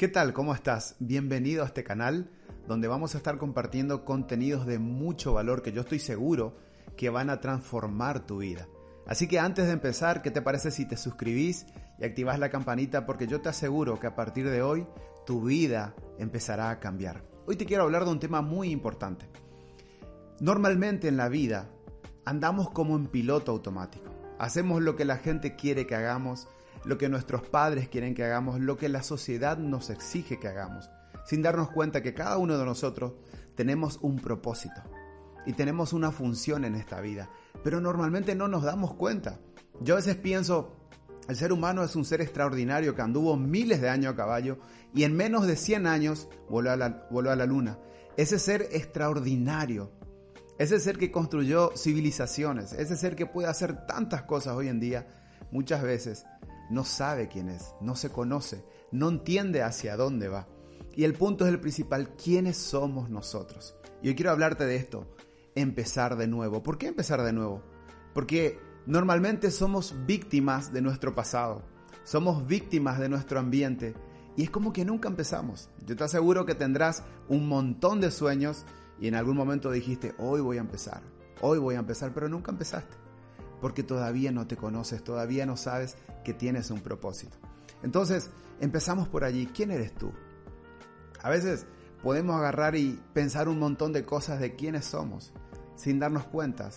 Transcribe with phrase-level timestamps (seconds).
[0.00, 0.32] ¿Qué tal?
[0.32, 0.96] ¿Cómo estás?
[0.98, 2.30] Bienvenido a este canal
[2.66, 6.56] donde vamos a estar compartiendo contenidos de mucho valor que yo estoy seguro
[6.96, 8.66] que van a transformar tu vida.
[9.06, 11.66] Así que antes de empezar, ¿qué te parece si te suscribís
[11.98, 13.04] y activas la campanita?
[13.04, 14.86] Porque yo te aseguro que a partir de hoy
[15.26, 17.22] tu vida empezará a cambiar.
[17.46, 19.28] Hoy te quiero hablar de un tema muy importante.
[20.40, 21.68] Normalmente en la vida
[22.24, 24.10] andamos como en piloto automático.
[24.38, 26.48] Hacemos lo que la gente quiere que hagamos
[26.84, 30.90] lo que nuestros padres quieren que hagamos, lo que la sociedad nos exige que hagamos,
[31.24, 33.12] sin darnos cuenta que cada uno de nosotros
[33.54, 34.82] tenemos un propósito
[35.46, 37.30] y tenemos una función en esta vida,
[37.62, 39.38] pero normalmente no nos damos cuenta.
[39.80, 40.76] Yo a veces pienso,
[41.28, 44.58] el ser humano es un ser extraordinario que anduvo miles de años a caballo
[44.94, 47.78] y en menos de 100 años voló a la, voló a la luna.
[48.16, 49.92] Ese ser extraordinario,
[50.58, 55.06] ese ser que construyó civilizaciones, ese ser que puede hacer tantas cosas hoy en día,
[55.50, 56.26] muchas veces
[56.70, 60.48] no sabe quién es, no se conoce, no entiende hacia dónde va.
[60.94, 63.76] Y el punto es el principal, ¿quiénes somos nosotros?
[64.02, 65.06] Y hoy quiero hablarte de esto,
[65.54, 66.62] empezar de nuevo.
[66.62, 67.62] ¿Por qué empezar de nuevo?
[68.14, 71.62] Porque normalmente somos víctimas de nuestro pasado,
[72.04, 73.94] somos víctimas de nuestro ambiente
[74.36, 75.70] y es como que nunca empezamos.
[75.86, 78.64] Yo te aseguro que tendrás un montón de sueños
[79.00, 81.02] y en algún momento dijiste, hoy voy a empezar,
[81.40, 82.99] hoy voy a empezar, pero nunca empezaste
[83.60, 87.36] porque todavía no te conoces, todavía no sabes que tienes un propósito.
[87.82, 88.30] Entonces,
[88.60, 89.46] empezamos por allí.
[89.46, 90.12] ¿Quién eres tú?
[91.22, 91.66] A veces
[92.02, 95.32] podemos agarrar y pensar un montón de cosas de quiénes somos,
[95.76, 96.70] sin darnos cuenta,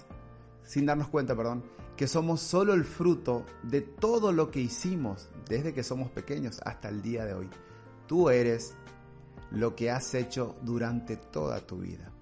[0.63, 1.63] sin darnos cuenta, perdón,
[1.95, 6.89] que somos solo el fruto de todo lo que hicimos desde que somos pequeños hasta
[6.89, 7.49] el día de hoy.
[8.07, 8.75] Tú eres
[9.51, 12.12] lo que has hecho durante toda tu vida.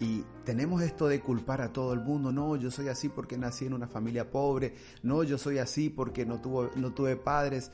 [0.00, 3.66] Y tenemos esto de culpar a todo el mundo, no, yo soy así porque nací
[3.66, 7.70] en una familia pobre, no, yo soy así porque no, tuvo, no tuve padres.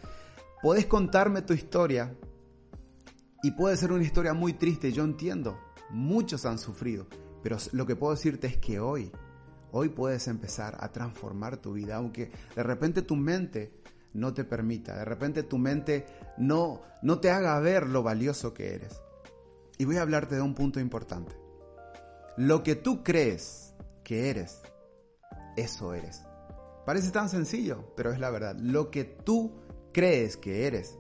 [0.62, 2.14] Puedes contarme tu historia
[3.42, 7.06] y puede ser una historia muy triste, yo entiendo, muchos han sufrido,
[7.42, 9.10] pero lo que puedo decirte es que hoy,
[9.72, 13.72] hoy puedes empezar a transformar tu vida, aunque de repente tu mente
[14.12, 16.04] no te permita, de repente tu mente
[16.36, 19.00] no, no te haga ver lo valioso que eres.
[19.78, 21.34] Y voy a hablarte de un punto importante.
[22.40, 24.62] Lo que tú crees que eres,
[25.58, 26.22] eso eres.
[26.86, 28.56] Parece tan sencillo, pero es la verdad.
[28.58, 29.60] Lo que tú
[29.92, 30.96] crees que eres,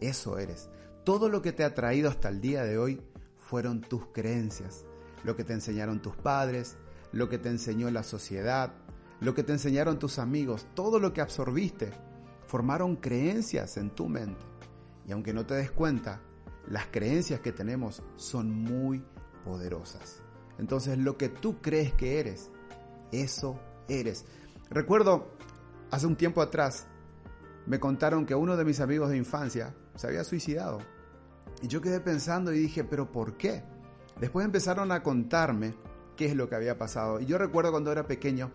[0.00, 0.70] eso eres.
[1.04, 3.02] Todo lo que te ha traído hasta el día de hoy
[3.36, 4.86] fueron tus creencias,
[5.22, 6.78] lo que te enseñaron tus padres,
[7.12, 8.72] lo que te enseñó la sociedad,
[9.20, 11.90] lo que te enseñaron tus amigos, todo lo que absorbiste,
[12.46, 14.46] formaron creencias en tu mente.
[15.06, 16.22] Y aunque no te des cuenta,
[16.66, 19.04] las creencias que tenemos son muy
[19.44, 20.22] poderosas.
[20.60, 22.50] Entonces lo que tú crees que eres,
[23.12, 24.26] eso eres.
[24.68, 25.32] Recuerdo,
[25.90, 26.86] hace un tiempo atrás,
[27.66, 30.78] me contaron que uno de mis amigos de infancia se había suicidado.
[31.62, 33.64] Y yo quedé pensando y dije, pero ¿por qué?
[34.20, 35.74] Después empezaron a contarme
[36.14, 37.20] qué es lo que había pasado.
[37.20, 38.50] Y yo recuerdo cuando era pequeño,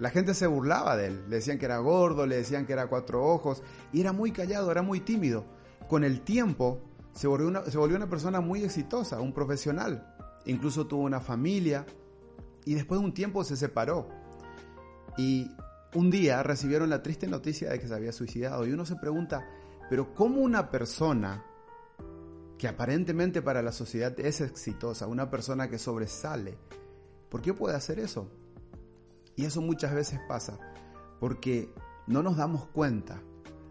[0.00, 1.24] la gente se burlaba de él.
[1.28, 3.62] Le decían que era gordo, le decían que era cuatro ojos.
[3.92, 5.44] Y era muy callado, era muy tímido.
[5.88, 10.12] Con el tiempo se volvió una, se volvió una persona muy exitosa, un profesional
[10.46, 11.86] incluso tuvo una familia
[12.64, 14.08] y después de un tiempo se separó.
[15.16, 15.50] Y
[15.94, 19.48] un día recibieron la triste noticia de que se había suicidado y uno se pregunta,
[19.88, 21.44] pero ¿cómo una persona
[22.58, 26.58] que aparentemente para la sociedad es exitosa, una persona que sobresale,
[27.28, 28.30] ¿por qué puede hacer eso?
[29.36, 30.58] Y eso muchas veces pasa
[31.20, 31.72] porque
[32.06, 33.22] no nos damos cuenta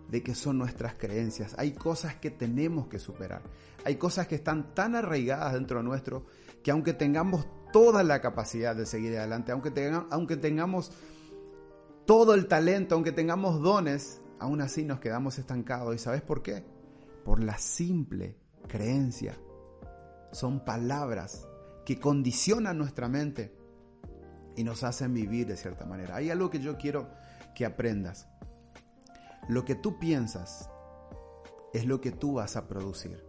[0.09, 1.55] de que son nuestras creencias.
[1.57, 3.41] Hay cosas que tenemos que superar.
[3.83, 6.25] Hay cosas que están tan arraigadas dentro de nuestro
[6.65, 10.91] que aunque tengamos toda la capacidad de seguir adelante, aunque, tengamos
[12.07, 15.93] todo el talento, aunque tengamos dones, aún así nos quedamos estancados.
[15.93, 16.65] ¿Y sabes por qué?
[17.23, 19.37] Por la simple creencia.
[20.31, 21.47] Son palabras
[21.85, 23.55] que condicionan nuestra mente
[24.55, 26.15] y nos hacen vivir de cierta manera.
[26.15, 27.11] Hay algo que yo quiero
[27.53, 28.27] que aprendas.
[29.49, 30.67] Lo que tú piensas
[31.75, 33.23] es lo que tú vas a producir.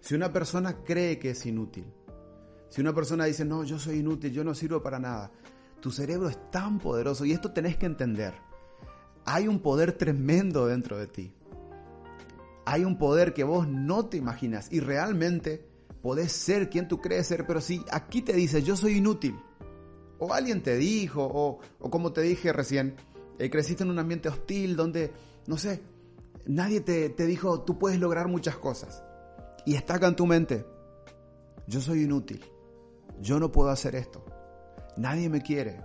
[0.00, 1.92] Si una persona cree que es inútil,
[2.68, 5.30] si una persona dice, no, yo soy inútil, yo no sirvo para nada,
[5.80, 8.34] Tu cerebro es tan poderoso y esto tenés que entender.
[9.24, 11.32] Hay un poder tremendo dentro de ti.
[12.64, 15.64] Hay un poder que vos no te imaginas y realmente
[16.02, 19.36] podés ser quien tú crees ser, pero si aquí te dices yo soy inútil,
[20.18, 21.60] o alguien te dijo, o,
[21.90, 22.96] como te dije recién,
[23.38, 25.12] eh, creciste en un ambiente hostil donde,
[25.46, 25.82] no sé,
[26.46, 29.02] nadie te, te dijo tú puedes lograr muchas cosas
[29.64, 30.64] y está acá en tu mente,
[31.66, 32.44] yo soy inútil,
[33.20, 34.24] yo no puedo hacer esto,
[34.96, 35.80] nadie me quiere.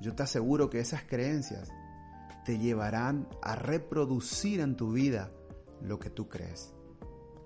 [0.00, 1.68] Yo te aseguro que esas creencias
[2.44, 5.30] te llevarán a reproducir en tu vida
[5.82, 6.72] lo que tú crees.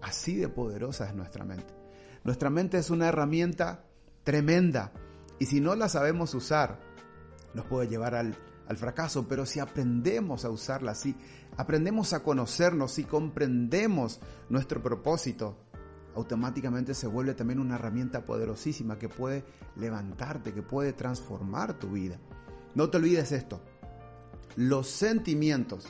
[0.01, 1.75] Así de poderosa es nuestra mente.
[2.23, 3.85] Nuestra mente es una herramienta
[4.23, 4.93] tremenda
[5.39, 6.79] y si no la sabemos usar,
[7.55, 8.37] nos puede llevar al,
[8.77, 11.15] fracaso, pero si aprendemos a usarla, si
[11.57, 15.59] aprendemos a conocernos, si comprendemos nuestro propósito,
[16.15, 19.45] automáticamente se vuelve también una herramienta poderosísima que puede
[19.77, 22.19] levantarte, que puede transformar tu vida.
[22.75, 23.61] No te olvides esto,
[24.57, 25.89] los sentimientos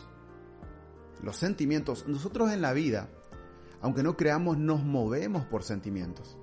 [1.25, 3.09] los sentimientos, nosotros en la vida,
[3.81, 6.37] aunque no creamos, nos movemos por sentimientos.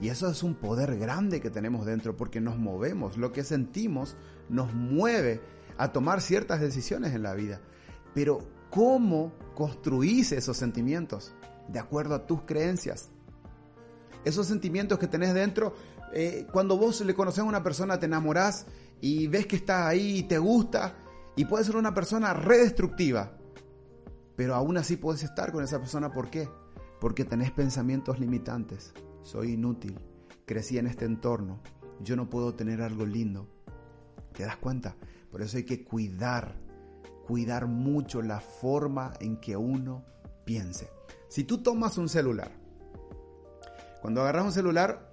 [0.00, 3.16] Y eso es un poder grande que tenemos dentro porque nos movemos.
[3.16, 4.16] Lo que sentimos
[4.48, 5.40] nos mueve
[5.76, 7.60] a tomar ciertas decisiones en la vida.
[8.14, 8.38] Pero
[8.70, 11.32] ¿cómo construís esos sentimientos?
[11.68, 13.10] De acuerdo a tus creencias.
[14.24, 15.74] Esos sentimientos que tenés dentro,
[16.12, 18.66] eh, cuando vos le conoces a una persona, te enamorás
[19.00, 20.96] y ves que está ahí y te gusta,
[21.36, 23.32] y puede ser una persona redestructiva.
[24.36, 26.12] Pero aún así puedes estar con esa persona.
[26.12, 26.48] ¿Por qué?
[27.00, 28.92] Porque tenés pensamientos limitantes.
[29.22, 29.98] Soy inútil.
[30.46, 31.60] Crecí en este entorno.
[32.00, 33.48] Yo no puedo tener algo lindo.
[34.32, 34.96] ¿Te das cuenta?
[35.30, 36.56] Por eso hay que cuidar,
[37.26, 40.04] cuidar mucho la forma en que uno
[40.44, 40.88] piense.
[41.34, 42.52] Si tú tomas un celular,
[44.00, 45.10] cuando agarras un celular,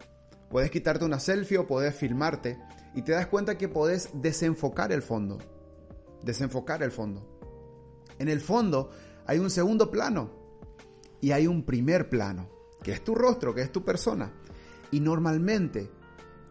[0.51, 2.59] puedes quitarte una selfie o puedes filmarte
[2.94, 5.39] y te das cuenta que puedes desenfocar el fondo.
[6.21, 7.27] Desenfocar el fondo.
[8.19, 8.91] En el fondo
[9.25, 10.29] hay un segundo plano
[11.21, 12.51] y hay un primer plano,
[12.83, 14.31] que es tu rostro, que es tu persona.
[14.91, 15.89] Y normalmente,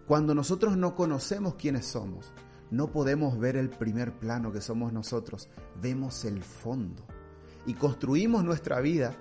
[0.05, 2.33] cuando nosotros no conocemos quiénes somos,
[2.73, 5.49] no podemos ver el primer plano que somos nosotros,
[5.81, 7.07] vemos el fondo.
[7.67, 9.15] Y construimos nuestra vida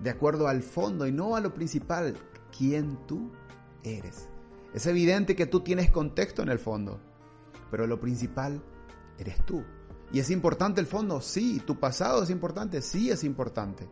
[0.00, 2.16] de acuerdo al fondo y no a lo principal,
[2.56, 3.30] quién tú
[3.82, 4.28] eres.
[4.72, 7.00] Es evidente que tú tienes contexto en el fondo,
[7.70, 8.62] pero lo principal
[9.18, 9.62] eres tú.
[10.12, 11.20] ¿Y es importante el fondo?
[11.20, 11.60] Sí.
[11.64, 12.82] ¿Tu pasado es importante?
[12.82, 13.88] Sí, es importante.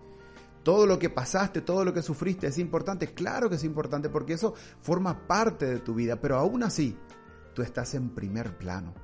[0.63, 3.13] Todo lo que pasaste, todo lo que sufriste es importante.
[3.13, 6.21] Claro que es importante porque eso forma parte de tu vida.
[6.21, 6.97] Pero aún así,
[7.55, 8.95] tú estás en primer plano.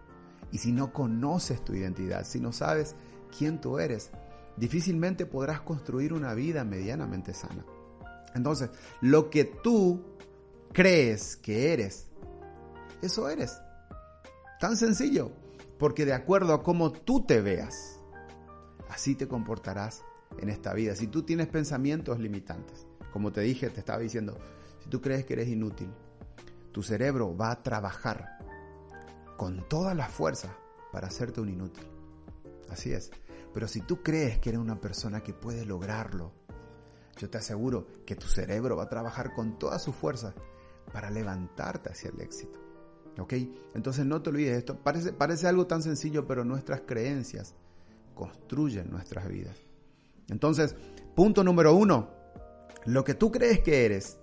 [0.53, 2.95] Y si no conoces tu identidad, si no sabes
[3.37, 4.11] quién tú eres,
[4.59, 7.65] difícilmente podrás construir una vida medianamente sana.
[8.35, 8.71] Entonces,
[9.01, 10.03] lo que tú
[10.73, 12.09] crees que eres,
[13.03, 13.61] eso eres.
[14.61, 15.31] Tan sencillo
[15.79, 18.01] porque de acuerdo a cómo tú te veas,
[18.89, 20.03] así te comportarás
[20.39, 20.95] en esta vida.
[20.95, 24.37] Si tú tienes pensamientos limitantes, como te dije, te estaba diciendo,
[24.83, 25.91] si tú crees que eres inútil,
[26.73, 28.39] tu cerebro va a trabajar
[29.37, 30.55] con toda la fuerza
[30.93, 31.85] para hacerte un inútil.
[32.69, 33.11] Así es.
[33.59, 36.31] Pero si tú crees que eres una persona que puede lograrlo,
[37.17, 40.33] yo te aseguro que tu cerebro va a trabajar con toda su fuerza
[40.93, 42.57] para levantarte hacia el éxito.
[43.19, 43.35] ¿Ok?
[43.75, 44.79] Entonces no te olvides esto.
[44.79, 47.57] Parece, parece algo tan sencillo, pero nuestras creencias
[48.15, 49.57] construyen nuestras vidas.
[50.29, 50.77] Entonces,
[51.17, 52.11] punto número uno.
[52.85, 54.21] Lo que tú crees que eres,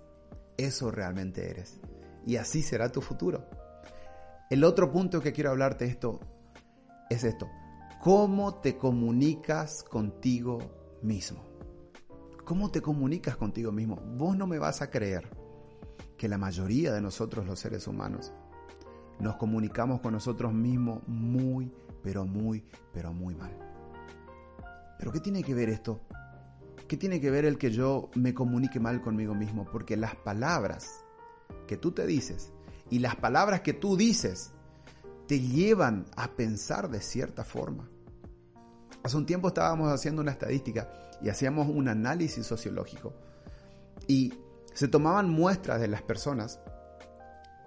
[0.55, 1.81] eso realmente eres.
[2.25, 3.49] Y así será tu futuro.
[4.49, 6.21] El otro punto que quiero hablarte esto
[7.09, 7.49] es esto.
[8.05, 10.59] ¿Cómo te comunicas contigo
[11.01, 11.43] mismo?
[12.43, 13.95] ¿Cómo te comunicas contigo mismo?
[13.95, 15.27] Vos no me vas a creer
[16.15, 18.31] que la mayoría de nosotros los seres humanos
[19.19, 23.57] nos comunicamos con nosotros mismos muy, pero muy, pero muy mal.
[24.99, 25.99] ¿Pero qué tiene que ver esto?
[26.87, 29.65] ¿Qué tiene que ver el que yo me comunique mal conmigo mismo?
[29.65, 31.03] Porque las palabras
[31.65, 32.53] que tú te dices
[32.91, 34.51] y las palabras que tú dices
[35.25, 37.89] te llevan a pensar de cierta forma.
[39.05, 40.89] Hace un tiempo estábamos haciendo una estadística
[41.21, 43.13] y hacíamos un análisis sociológico
[44.07, 44.33] y
[44.73, 46.59] se tomaban muestras de las personas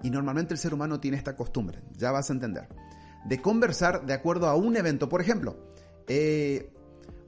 [0.03, 2.67] y normalmente el ser humano tiene esta costumbre, ya vas a entender,
[3.25, 5.09] de conversar de acuerdo a un evento.
[5.09, 5.57] Por ejemplo,
[6.09, 6.73] eh,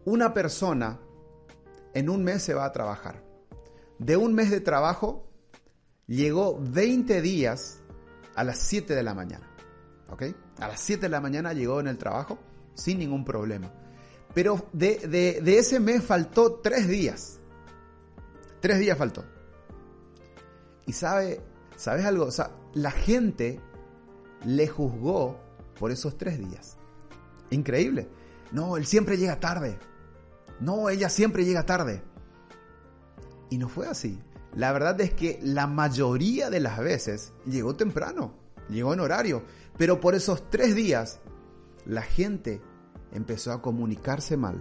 [0.05, 0.99] una persona
[1.95, 3.23] en un mes se va a trabajar.
[4.01, 5.31] De un mes de trabajo,
[6.09, 7.81] llegó 20 días
[8.35, 9.49] a las 7 de la mañana.
[10.09, 10.25] ¿Ok?
[10.59, 12.41] A las 7 de la mañana llegó en el trabajo
[12.75, 13.73] sin ningún problema.
[14.35, 14.99] Pero de,
[15.43, 17.41] de ese mes faltó 3 días.
[18.61, 19.25] 3 días faltó.
[20.87, 21.41] Y sabe,
[21.77, 22.25] ¿sabes algo?
[22.25, 23.61] O sea, la gente
[24.45, 25.39] le juzgó
[25.79, 26.77] por esos tres días.
[27.51, 28.09] Increíble.
[28.53, 29.79] No, él siempre llega tarde.
[30.61, 32.03] No, ella siempre llega tarde.
[33.49, 34.21] Y no fue así.
[34.55, 38.35] La verdad es que la mayoría de las veces llegó temprano,
[38.69, 39.43] llegó en horario.
[39.79, 41.21] Pero por esos tres días,
[41.87, 42.61] la gente
[43.13, 44.61] empezó a comunicarse mal.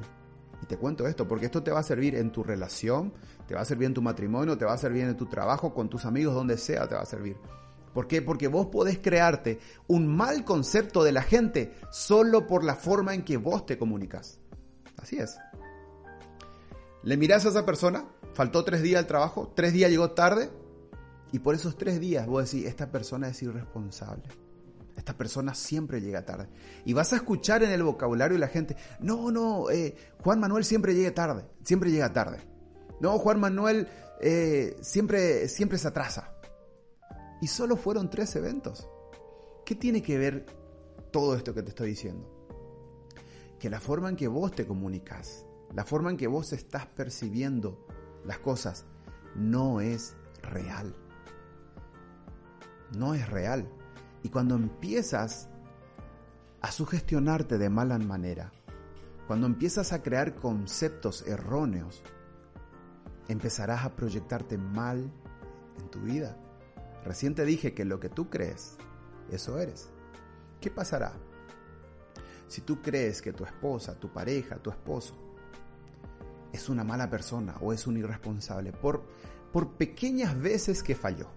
[0.62, 3.14] Y te cuento esto, porque esto te va a servir en tu relación,
[3.48, 5.90] te va a servir en tu matrimonio, te va a servir en tu trabajo, con
[5.90, 7.38] tus amigos, donde sea te va a servir.
[7.94, 8.22] ¿Por qué?
[8.22, 13.24] Porque vos podés crearte un mal concepto de la gente solo por la forma en
[13.24, 14.40] que vos te comunicas.
[15.02, 15.38] Así es.
[17.04, 20.52] Le mirás a esa persona, faltó tres días al trabajo, tres días llegó tarde,
[21.32, 24.24] y por esos tres días vos decís, esta persona es irresponsable.
[25.00, 26.50] Esta persona siempre llega tarde.
[26.84, 30.66] Y vas a escuchar en el vocabulario de la gente, no, no, eh, Juan Manuel
[30.66, 32.40] siempre llega tarde, siempre llega tarde.
[33.00, 33.88] No, Juan Manuel
[34.20, 36.34] eh, siempre, siempre se atrasa.
[37.42, 38.90] Y solo fueron tres eventos.
[39.66, 40.46] ¿Qué tiene que ver
[41.14, 42.30] todo esto que te estoy diciendo?
[43.58, 47.88] Que la forma en que vos te comunicas, la forma en que vos estás percibiendo
[48.26, 48.86] las cosas,
[49.34, 50.94] no es real.
[52.92, 53.79] No es real.
[54.24, 55.50] Y cuando empiezas
[56.62, 58.52] a sugestionarte de mala manera,
[59.28, 62.02] cuando empiezas a crear conceptos erróneos,
[63.28, 65.12] empezarás a proyectarte mal
[65.80, 66.36] en tu vida.
[67.06, 68.78] Recién te dije que lo que tú crees,
[69.32, 69.90] eso eres.
[70.60, 71.14] ¿Qué pasará?
[72.48, 75.16] Si tú crees que tu esposa, tu pareja, tu esposo
[76.52, 79.04] es una mala persona o es un irresponsable por,
[79.54, 81.28] por pequeñas veces que falló.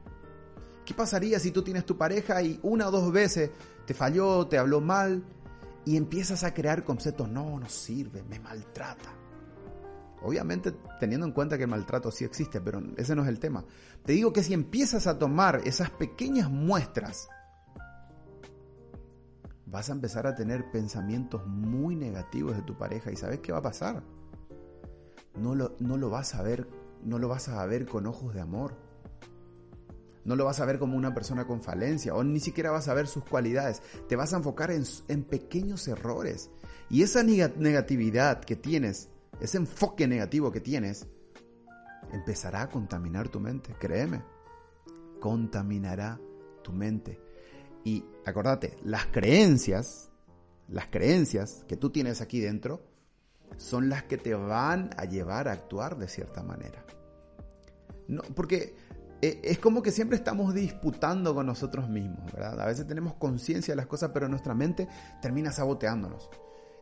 [0.93, 3.51] ¿Qué pasaría si tú tienes tu pareja y una o dos veces
[3.87, 5.25] te falló, te habló mal
[5.87, 9.09] y empiezas a crear conceptos, no, no sirve, me maltrata?
[10.21, 10.71] Obviamente
[11.01, 13.65] teniendo en cuenta que el maltrato sí existe, pero ese no es el tema.
[14.05, 17.27] Te digo que si empiezas a tomar esas pequeñas muestras,
[19.65, 23.61] vas a empezar a tener pensamientos muy negativos de tu pareja y ¿sabes qué va
[23.61, 24.03] a pasar?
[25.39, 26.69] No lo, no lo vas a ver,
[27.03, 28.82] no lo vas a ver con ojos de amor.
[30.25, 32.95] No lo vas a ver como una persona con falencia o ni siquiera vas a
[32.95, 33.83] ver sus cualidades.
[34.09, 36.51] Te vas a enfocar en, en pequeños errores.
[36.91, 39.09] Y esa negatividad que tienes
[39.43, 41.09] ese enfoque negativo que tienes,
[42.13, 44.23] empezará a contaminar tu mente, créeme,
[45.21, 46.21] contaminará
[46.63, 47.21] tu mente.
[47.85, 50.11] Y acordate, las creencias,
[50.69, 52.85] las creencias que tú tienes aquí dentro,
[53.57, 56.85] son las que te van a llevar a actuar de cierta manera.
[58.07, 58.77] No, porque
[59.23, 62.61] es como que siempre estamos disputando con nosotros mismos, ¿verdad?
[62.61, 64.89] A veces tenemos conciencia de las cosas, pero nuestra mente
[65.21, 66.29] termina saboteándonos.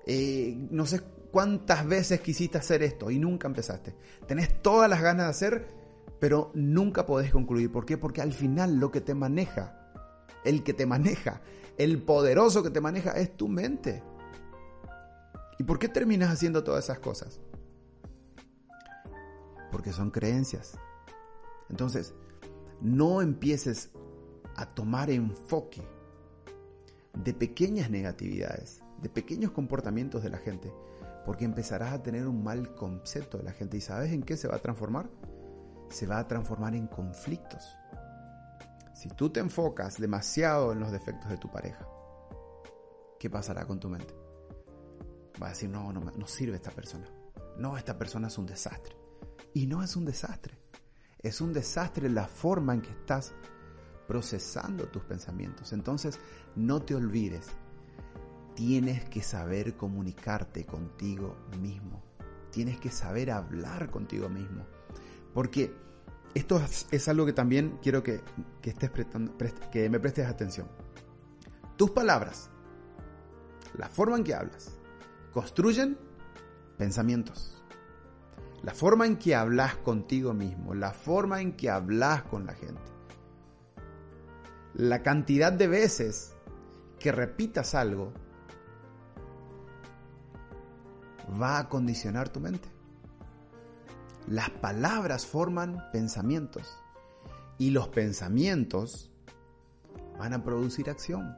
[0.06, 3.94] Eh, no sé cuántas veces quisiste hacer esto y nunca empezaste.
[4.26, 5.68] Tenés todas las ganas de hacer,
[6.18, 7.70] pero nunca podés concluir.
[7.70, 7.98] ¿Por qué?
[7.98, 9.92] Porque al final lo que te maneja,
[10.42, 11.42] el que te maneja,
[11.76, 14.02] el poderoso que te maneja es tu mente.
[15.58, 17.38] ¿Y por qué terminas haciendo todas esas cosas?
[19.70, 20.78] Porque son creencias.
[21.68, 22.14] Entonces,
[22.80, 23.90] no empieces
[24.56, 25.82] a tomar enfoque
[27.14, 30.72] de pequeñas negatividades de pequeños comportamientos de la gente,
[31.24, 33.76] porque empezarás a tener un mal concepto de la gente.
[33.76, 35.08] ¿Y sabes en qué se va a transformar?
[35.88, 37.76] Se va a transformar en conflictos.
[38.94, 41.86] Si tú te enfocas demasiado en los defectos de tu pareja,
[43.18, 44.14] ¿qué pasará con tu mente?
[45.42, 47.06] Va a decir, no, no, no sirve esta persona.
[47.56, 48.94] No, esta persona es un desastre.
[49.54, 50.58] Y no es un desastre.
[51.22, 53.32] Es un desastre la forma en que estás
[54.06, 55.72] procesando tus pensamientos.
[55.72, 56.18] Entonces,
[56.56, 57.50] no te olvides
[58.60, 62.02] tienes que saber comunicarte contigo mismo.
[62.50, 64.66] Tienes que saber hablar contigo mismo.
[65.32, 65.74] Porque
[66.34, 68.20] esto es, algo que también quiero que,
[68.60, 70.68] que me prestes atención.
[71.76, 72.50] Tus palabras,
[73.78, 74.78] la forma en que hablas,
[75.32, 75.96] construyen
[76.76, 77.59] pensamientos.
[78.62, 82.82] La forma en que hablas contigo mismo, la forma en que hablas con la gente.
[84.74, 86.34] La cantidad de veces
[86.98, 88.12] que repitas algo
[91.40, 92.68] va a condicionar tu mente.
[94.26, 96.78] Las palabras forman pensamientos
[97.58, 99.10] y los pensamientos
[100.18, 101.34] van a producir acción.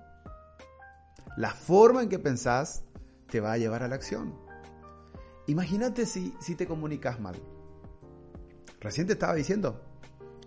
[1.36, 2.84] La forma en que pensás
[3.28, 4.34] te va a llevar a la acción.
[5.46, 7.36] Imagínate si, si te comunicas mal.
[8.80, 9.80] Recién te estaba diciendo.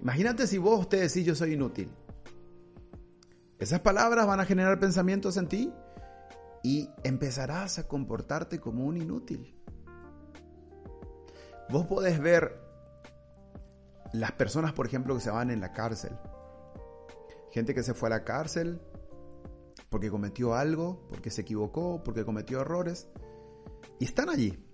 [0.02, 1.92] Imagínate si vos te decís yo soy inútil.
[3.60, 5.74] Esas palabras van a generar pensamientos en ti
[6.64, 9.56] y empezarás a comportarte como un inútil.
[11.70, 12.60] Vos podés ver
[14.14, 16.18] las personas, por ejemplo, que se van en la cárcel.
[17.52, 18.82] Gente que se fue a la cárcel
[19.90, 23.08] porque cometió algo, porque se equivocó, porque cometió errores,
[24.00, 24.64] y están allí.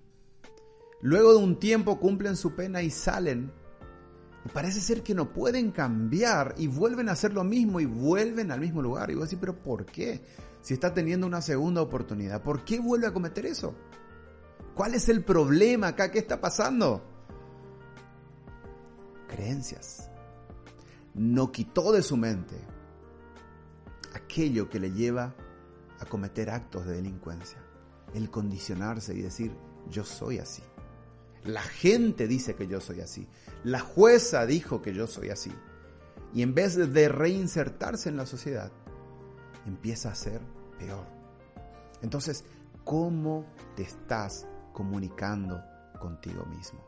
[1.02, 3.52] Luego de un tiempo cumplen su pena y salen.
[4.54, 8.60] Parece ser que no pueden cambiar y vuelven a hacer lo mismo y vuelven al
[8.60, 9.12] mismo lugar.
[9.12, 10.24] Y vos decís, pero ¿por qué?
[10.62, 13.76] Si está teniendo una segunda oportunidad, ¿por qué vuelve a cometer eso?
[14.76, 16.12] ¿Cuál es el problema acá?
[16.12, 17.04] ¿Qué está pasando?
[19.28, 20.10] Creencias.
[21.14, 22.56] No quitó de su mente
[24.14, 25.36] aquello que le lleva
[26.00, 27.60] a cometer actos de delincuencia.
[28.14, 29.56] El condicionarse y decir,
[29.90, 30.64] yo soy así.
[31.44, 33.28] La gente dice que yo soy así.
[33.64, 35.52] La jueza dijo que yo soy así.
[36.34, 38.72] Y en vez de reinsertarse en la sociedad,
[39.66, 40.42] empieza a ser
[40.80, 41.06] peor.
[42.02, 42.44] Entonces,
[42.84, 43.46] ¿cómo
[43.76, 45.64] te estás comunicando
[46.00, 46.80] contigo mismo?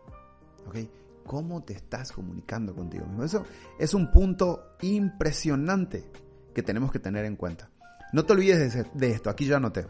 [0.68, 0.78] ¿Ok?
[1.26, 3.24] ¿Cómo te estás comunicando contigo mismo?
[3.24, 3.46] Eso
[3.80, 6.10] es un punto impresionante
[6.54, 7.70] que tenemos que tener en cuenta.
[8.12, 9.88] No te olvides de esto, aquí ya anoté.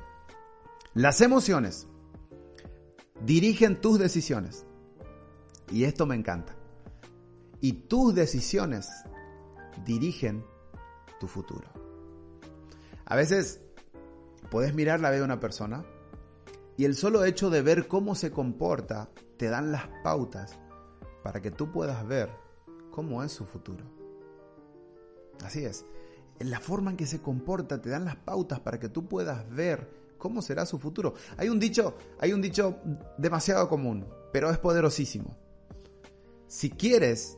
[0.94, 1.88] Las emociones
[3.22, 4.66] dirigen tus decisiones.
[5.72, 6.56] Y esto me encanta.
[7.62, 8.90] Y tus decisiones
[9.86, 10.46] dirigen
[11.20, 11.68] tu futuro.
[13.06, 13.62] A veces
[14.50, 15.86] puedes mirar la vida de una persona
[16.78, 20.60] y el solo hecho de ver cómo se comporta te dan las pautas
[21.24, 22.30] para que tú puedas ver
[22.92, 23.86] cómo es su futuro.
[25.44, 25.86] Así es.
[26.40, 29.50] En la forma en que se comporta te dan las pautas para que tú puedas
[29.50, 31.16] ver cómo será su futuro.
[31.36, 32.78] Hay un dicho, hay un dicho
[33.18, 35.36] demasiado común, pero es poderosísimo.
[36.48, 37.36] Si quieres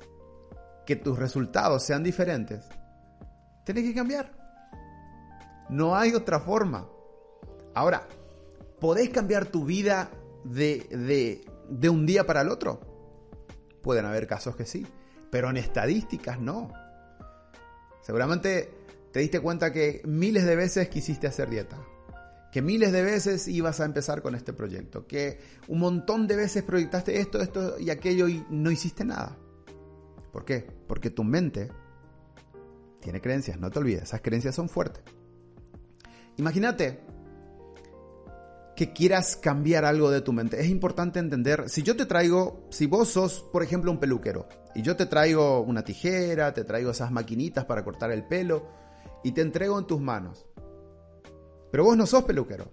[0.86, 2.63] que tus resultados sean diferentes,
[3.65, 4.32] tienes que cambiar.
[5.68, 6.88] No hay otra forma.
[7.74, 8.08] Ahora,
[8.80, 10.12] ¿podés cambiar tu vida
[10.44, 12.82] de, de, de un día para el otro?
[13.82, 14.86] Pueden haber casos que sí,
[15.32, 16.72] pero en estadísticas no.
[18.04, 18.70] Seguramente
[19.12, 21.77] te diste cuenta que miles de veces quisiste hacer dieta,
[22.56, 26.64] que miles de veces ibas a empezar con este proyecto, que un montón de veces
[26.64, 29.38] proyectaste esto, esto y aquello y no hiciste nada.
[30.32, 30.66] ¿Por qué?
[30.88, 31.70] Porque tu mente
[33.01, 35.03] tiene creencias, no te olvides, esas creencias son fuertes.
[36.38, 37.01] Imagínate
[38.74, 40.58] que quieras cambiar algo de tu mente.
[40.62, 44.82] Es importante entender, si yo te traigo, si vos sos, por ejemplo, un peluquero, y
[44.82, 48.66] yo te traigo una tijera, te traigo esas maquinitas para cortar el pelo,
[49.25, 50.45] y te entrego en tus manos,
[51.75, 52.72] pero vos no sos peluquero.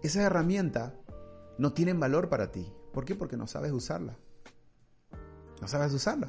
[0.00, 0.92] Esas herramientas
[1.58, 2.72] no tienen valor para ti.
[2.92, 3.16] ¿Por qué?
[3.16, 4.16] Porque no sabes usarla.
[5.60, 6.28] No sabes usarla.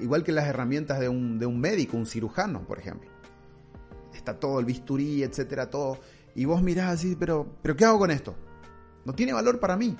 [0.00, 3.08] igual que las herramientas de un, de un médico, un cirujano, por ejemplo.
[4.16, 6.00] Está todo el bisturí, etcétera, todo.
[6.34, 8.34] Y vos mirás así, pero, pero ¿qué hago con esto?
[9.04, 9.96] No tiene valor para mí.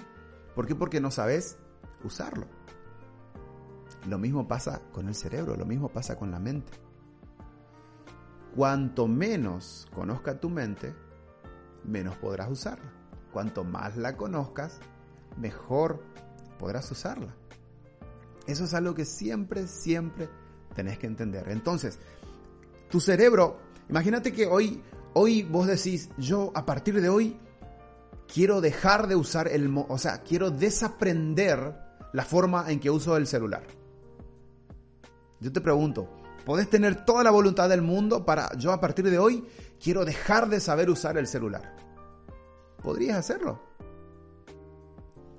[0.56, 0.74] ¿Por qué?
[0.74, 1.56] Porque no sabes
[2.02, 2.48] usarlo.
[4.08, 6.72] Lo mismo pasa con el cerebro, lo mismo pasa con la mente.
[8.56, 10.94] Cuanto menos conozca tu mente,
[11.84, 12.90] menos podrás usarla.
[13.30, 14.78] Cuanto más la conozcas,
[15.36, 16.02] mejor
[16.58, 17.34] podrás usarla.
[18.46, 20.30] Eso es algo que siempre, siempre
[20.74, 21.50] tenés que entender.
[21.50, 21.98] Entonces,
[22.88, 23.58] tu cerebro,
[23.90, 27.36] imagínate que hoy, hoy vos decís, yo a partir de hoy
[28.32, 31.74] quiero dejar de usar el, o sea, quiero desaprender
[32.14, 33.64] la forma en que uso el celular.
[35.40, 36.08] Yo te pregunto,
[36.46, 39.44] Podés tener toda la voluntad del mundo para yo a partir de hoy
[39.82, 41.74] quiero dejar de saber usar el celular.
[42.84, 43.60] Podrías hacerlo.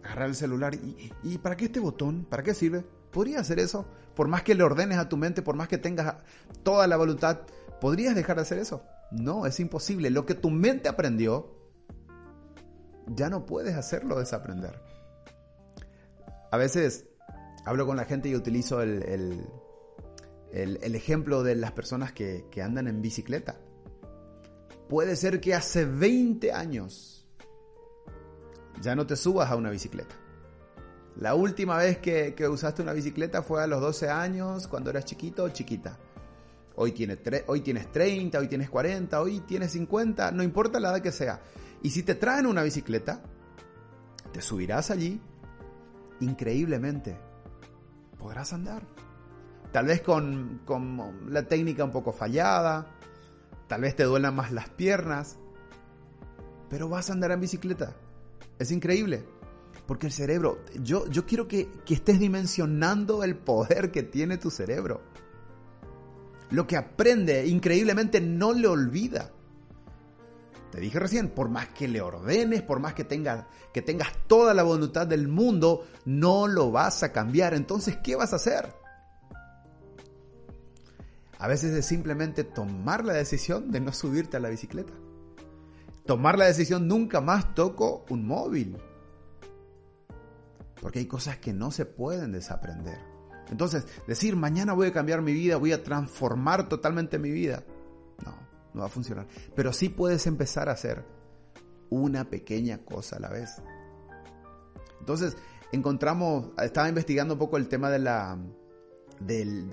[0.04, 2.26] Agarrar el celular y, y ¿para qué este botón?
[2.30, 2.84] ¿Para qué sirve?
[3.10, 3.86] ¿Podrías hacer eso?
[4.16, 6.16] Por más que le ordenes a tu mente, por más que tengas
[6.64, 7.40] toda la voluntad,
[7.80, 8.84] ¿podrías dejar de hacer eso?
[9.10, 10.10] No, es imposible.
[10.10, 11.56] Lo que tu mente aprendió,
[13.08, 14.82] ya no puedes hacerlo desaprender.
[16.52, 17.06] A veces
[17.66, 19.48] hablo con la gente y utilizo el, el,
[20.52, 23.60] ejemplo de las personas que, andan en bicicleta.
[24.90, 27.26] Puede ser que hace 20 años
[28.82, 30.16] ya no te subas a una bicicleta.
[31.18, 35.44] La última vez que, usaste una bicicleta fue a los 12 años, cuando eras chiquito
[35.44, 35.98] o chiquita.
[36.76, 36.94] Hoy,
[37.48, 41.42] hoy tienes 30, hoy tienes 40, hoy tienes 50, no importa la edad que sea.
[41.82, 43.24] Y si te traen una bicicleta,
[44.32, 45.20] te subirás allí,
[46.20, 47.18] increíblemente,
[48.18, 48.84] podrás andar.
[49.72, 50.62] Tal vez con,
[51.30, 52.88] la técnica un poco fallada,
[53.68, 55.38] tal vez te duelan más las piernas,
[56.70, 57.96] pero vas a andar en bicicleta.
[58.60, 59.26] Es increíble.
[59.86, 64.52] Porque el cerebro, yo, yo quiero que, que estés dimensionando el poder que tiene tu
[64.52, 65.02] cerebro.
[66.50, 69.32] Lo que aprende, increíblemente, no le olvida.
[70.72, 74.54] Te dije recién, por más que le ordenes, por más que tengas, que tengas toda
[74.54, 77.54] la voluntad del mundo, no lo vas a cambiar.
[77.54, 78.74] Entonces, ¿qué vas a hacer?
[81.40, 84.94] A veces es simplemente tomar la decisión de no subirte a la bicicleta.
[86.06, 88.78] Tomar la decisión nunca más toco un móvil.
[90.82, 92.98] Porque hay cosas que no se pueden desaprender.
[93.50, 97.64] Entonces, decir mañana voy a cambiar mi vida, voy a transformar totalmente mi vida.
[98.26, 98.36] No,
[98.74, 99.28] no va a funcionar.
[99.56, 101.04] Pero sí puedes empezar a hacer
[101.90, 103.62] una pequeña cosa a la vez.
[105.00, 105.38] Entonces,
[105.72, 108.38] encontramos, estaba investigando un poco el tema de la,
[109.20, 109.70] del,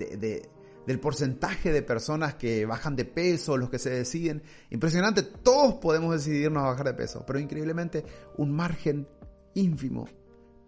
[0.85, 4.43] del porcentaje de personas que bajan de peso, los que se deciden.
[4.69, 8.03] Impresionante, todos podemos decidirnos a bajar de peso, pero increíblemente
[8.37, 9.07] un margen
[9.53, 10.05] ínfimo,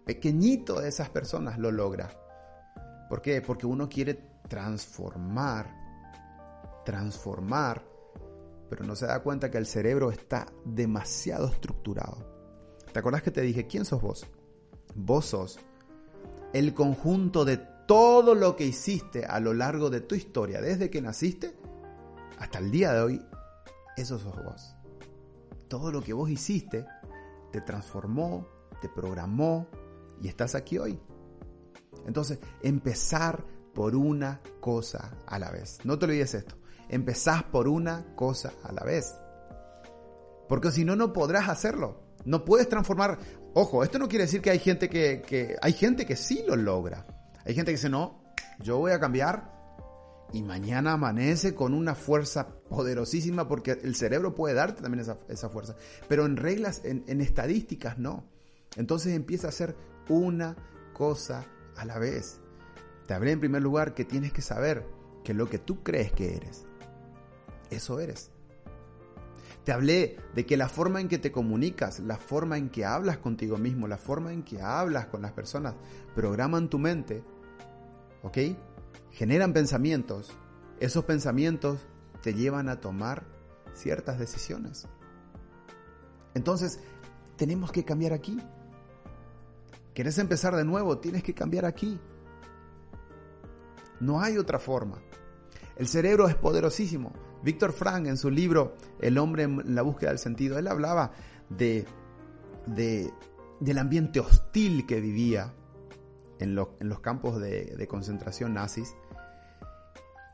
[0.04, 2.10] pequeñito de esas personas lo logra.
[3.08, 3.40] ¿Por qué?
[3.40, 4.14] Porque uno quiere
[4.48, 5.74] transformar,
[6.84, 7.84] transformar,
[8.68, 12.38] pero no se da cuenta que el cerebro está demasiado estructurado.
[12.92, 14.26] ¿Te acuerdas que te dije, ¿quién sos vos?
[14.94, 15.58] Vos sos
[16.52, 21.00] el conjunto de todo lo que hiciste a lo largo de tu historia, desde que
[21.00, 21.56] naciste
[22.38, 23.26] hasta el día de hoy,
[23.96, 24.76] eso sos vos.
[25.68, 26.84] Todo lo que vos hiciste
[27.50, 28.46] te transformó,
[28.82, 29.68] te programó
[30.20, 31.00] y estás aquí hoy.
[32.06, 33.42] Entonces, empezar
[33.74, 35.78] por una cosa a la vez.
[35.84, 36.56] No te olvides esto.
[36.90, 39.14] Empezás por una cosa a la vez.
[40.46, 42.02] Porque si no, no podrás hacerlo.
[42.26, 43.18] No puedes transformar.
[43.54, 46.54] Ojo, esto no quiere decir que hay gente que, que hay gente que sí lo
[46.54, 47.06] logra.
[47.48, 48.20] Hay gente que dice, no,
[48.60, 49.50] yo voy a cambiar
[50.34, 55.74] y mañana amanece con una fuerza poderosísima porque el cerebro puede darte también esa, fuerza.
[56.08, 58.28] Pero en reglas, en, en, estadísticas, no.
[58.76, 59.74] Entonces empieza a hacer
[60.10, 60.56] una
[60.92, 62.38] cosa a la vez.
[63.06, 64.86] Te hablé en primer lugar que tienes que saber
[65.24, 66.66] que lo que tú crees que eres,
[67.70, 68.30] eso eres.
[69.64, 73.16] Te hablé de que la forma en que te comunicas, la forma en que hablas
[73.16, 75.74] contigo mismo, la forma en que hablas con las personas,
[76.14, 77.22] programan tu mente
[78.22, 78.38] ¿ok?
[79.12, 80.30] Generan pensamientos.
[80.80, 81.80] Esos pensamientos
[82.22, 83.24] te llevan a tomar
[83.74, 84.86] ciertas decisiones.
[86.34, 86.80] Entonces,
[87.36, 88.38] tenemos que cambiar aquí.
[89.94, 90.98] ¿Quieres empezar de nuevo?
[90.98, 91.98] Tienes que cambiar aquí.
[94.00, 94.98] No hay otra forma.
[95.76, 97.12] El cerebro es poderosísimo.
[97.42, 101.12] Víctor Frank en su libro El hombre en la búsqueda del sentido, él hablaba
[101.48, 101.86] de,
[102.66, 103.12] de,
[103.60, 105.54] del ambiente hostil que vivía
[106.38, 108.94] en, los campos de, concentración nazis.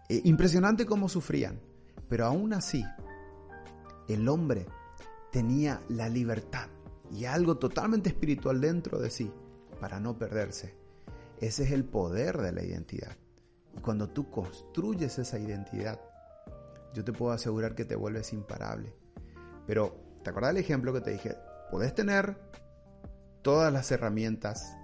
[0.09, 1.61] Eh, impresionante cómo sufrían,
[2.09, 2.85] pero aún así
[4.09, 4.67] el hombre
[5.33, 6.69] tenía la libertad
[7.11, 9.33] y algo totalmente espiritual dentro de sí
[9.81, 10.77] para no perderse.
[11.41, 13.17] Ese es el poder de la identidad.
[13.77, 16.01] Y cuando tú construyes esa identidad,
[16.93, 18.95] yo te puedo asegurar que te vuelves imparable.
[19.67, 21.37] Pero, ¿te acuerdas del ejemplo que te dije?
[21.71, 22.39] Puedes tener
[23.43, 24.77] todas las herramientas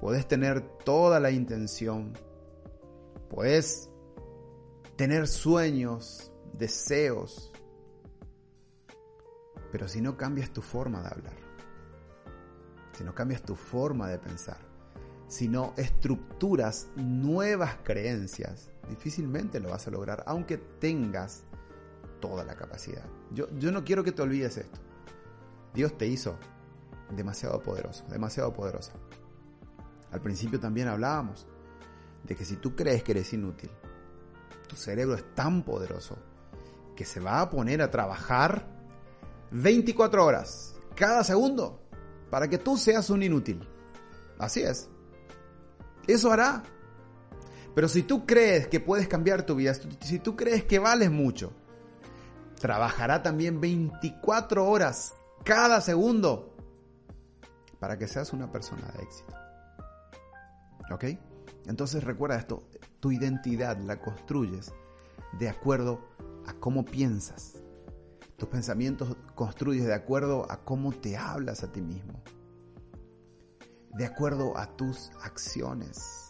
[0.00, 2.12] Puedes tener toda la intención.
[3.30, 3.90] Puedes
[4.96, 7.52] tener sueños, deseos.
[9.72, 11.36] Pero si no cambias tu forma de hablar,
[12.92, 14.58] si no cambias tu forma de pensar,
[15.28, 21.42] si no estructuras nuevas creencias, difícilmente lo vas a lograr, aunque tengas
[22.20, 23.04] toda la capacidad.
[23.32, 24.78] Yo, yo no quiero que te olvides esto.
[25.74, 26.38] Dios te hizo
[27.14, 28.92] demasiado poderoso, demasiado poderosa.
[30.10, 31.46] Al principio también hablábamos
[32.24, 33.70] de que si tú crees que eres inútil,
[34.68, 36.16] tu cerebro es tan poderoso
[36.94, 38.66] que se va a poner a trabajar
[39.50, 41.80] 24 horas cada segundo
[42.30, 43.68] para que tú seas un inútil.
[44.38, 44.88] Así es.
[46.06, 46.62] Eso hará.
[47.74, 51.52] Pero si tú crees que puedes cambiar tu vida, si tú crees que vales mucho,
[52.58, 55.14] trabajará también 24 horas
[55.44, 56.54] cada segundo
[57.78, 59.45] para que seas una persona de éxito.
[60.90, 61.04] ¿Ok?
[61.66, 62.62] Entonces recuerda esto,
[63.00, 64.72] tu identidad la construyes
[65.38, 66.00] de acuerdo
[66.46, 67.62] a cómo piensas.
[68.36, 72.22] Tus pensamientos construyes de acuerdo a cómo te hablas a ti mismo.
[73.94, 76.28] De acuerdo a tus acciones.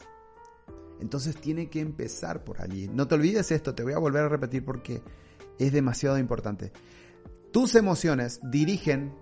[1.00, 2.88] Entonces tiene que empezar por allí.
[2.88, 5.02] No te olvides esto, te voy a volver a repetir porque
[5.58, 6.72] es demasiado importante.
[7.52, 9.14] Tus emociones dirigen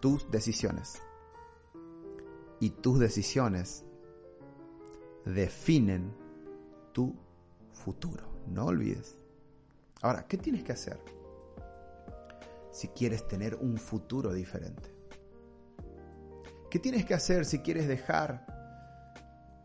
[0.00, 1.00] tus decisiones.
[2.60, 3.84] Y tus decisiones
[5.30, 6.12] definen
[6.92, 7.14] tu
[7.72, 8.24] futuro.
[8.48, 9.16] No olvides.
[10.02, 10.98] Ahora, ¿qué tienes que hacer
[12.70, 14.94] si quieres tener un futuro diferente?
[16.70, 18.46] ¿Qué tienes que hacer si quieres dejar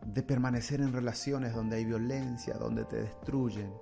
[0.04, 3.72] de permanecer en relaciones donde hay violencia, donde te destruyen,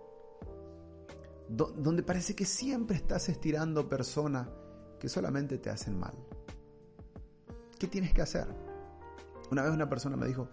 [1.49, 4.49] donde parece que siempre estás estirando personas
[5.01, 6.15] que solamente te hacen mal?
[7.79, 8.47] ¿Qué tienes que hacer?
[9.51, 10.49] Una vez una persona me dijo,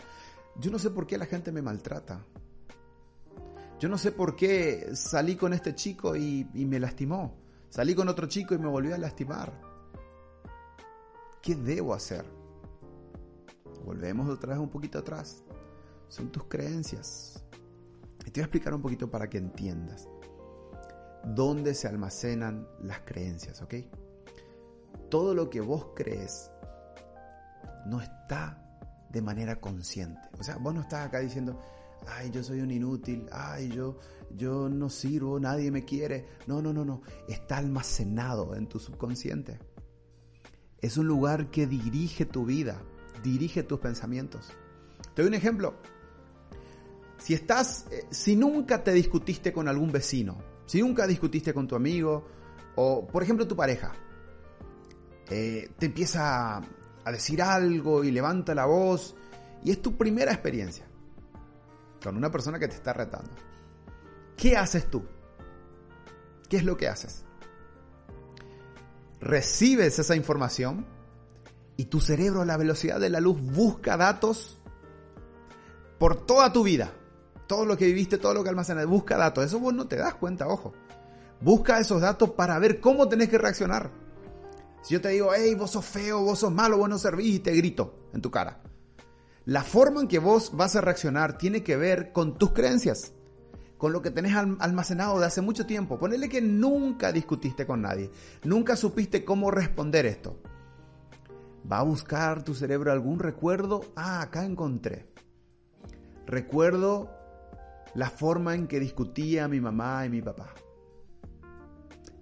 [0.60, 2.26] yo no sé por qué la gente me maltrata.
[3.80, 7.36] Yo no sé por qué salí con este chico y, me lastimó.
[7.70, 9.60] Salí con otro chico y me volvió a lastimar.
[11.42, 12.26] ¿Qué debo hacer?
[13.84, 15.44] Volvemos otra vez un poquito atrás.
[16.10, 17.44] Son tus creencias.
[18.20, 20.08] Y te voy a explicar un poquito para que entiendas
[21.24, 23.76] dónde se almacenan las creencias, ¿ok?
[25.10, 26.52] Todo lo que vos crees
[27.86, 28.71] no está
[29.12, 30.22] de manera consciente.
[30.40, 31.60] O sea, vos no estás acá diciendo,
[32.08, 33.98] ay, yo soy un inútil, ay, yo,
[34.36, 36.28] yo no sirvo, nadie me quiere.
[36.48, 37.02] No, no, no, no.
[37.28, 39.60] Está almacenado en tu subconsciente.
[40.80, 42.82] Es un lugar que dirige tu vida,
[43.24, 44.50] dirige tus pensamientos.
[45.14, 45.76] Te doy un ejemplo.
[47.18, 51.76] Si estás, eh, si nunca te discutiste con algún vecino, si nunca discutiste con tu
[51.76, 52.26] amigo,
[52.76, 53.92] o por ejemplo tu pareja,
[55.30, 56.62] eh, te empieza
[57.04, 59.16] a decir algo y levanta la voz,
[59.64, 60.86] y es tu primera experiencia
[62.04, 63.32] con una persona que te está retando.
[64.36, 65.04] ¿Qué haces tú?
[66.50, 67.24] ¿Qué es lo que haces?
[69.20, 70.86] Recibes esa información
[71.78, 74.60] y tu cerebro a la velocidad de la luz busca datos
[76.00, 76.92] por toda tu vida
[77.52, 79.44] todo lo que viviste, todo lo que almacenas, busca datos.
[79.44, 80.72] Eso vos no te das cuenta, ojo.
[81.42, 83.92] Busca esos datos para ver cómo tenés que reaccionar.
[84.82, 87.40] Si yo te digo, hey, vos sos feo, vos sos malo, vos no servís, y
[87.40, 88.62] te grito en tu cara.
[89.46, 93.14] La forma en que vos vas a reaccionar tiene que ver con tus creencias,
[93.78, 95.98] con lo que tenés almacenado de hace mucho tiempo.
[95.98, 98.12] Ponele que nunca discutiste con nadie,
[98.44, 100.40] nunca supiste cómo responder esto.
[101.72, 103.82] Va a buscar tu cerebro algún recuerdo.
[103.96, 105.08] Ah, acá encontré.
[106.26, 107.12] Recuerdo
[107.94, 110.54] la forma en que discutía mi mamá y mi papá.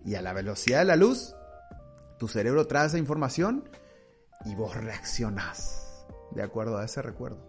[0.06, 1.36] Y a la velocidad de la luz,
[2.19, 3.67] tu cerebro trae esa información
[4.45, 7.39] y vos reaccionás de acuerdo a ese recuerdo.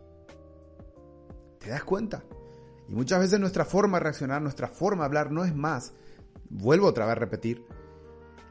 [1.59, 2.25] ¿Te das cuenta?
[2.89, 5.93] Y muchas veces nuestra forma de reaccionar, nuestra forma de hablar no es más,
[6.49, 7.65] vuelvo otra vez a repetir,